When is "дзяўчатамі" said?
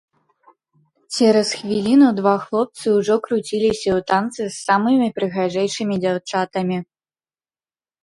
6.05-6.77